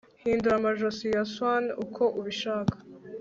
Hindura 0.23 0.53
amajosi 0.59 1.05
ya 1.15 1.23
swan 1.33 1.65
uko 1.83 2.03
ubishaka 2.19 2.75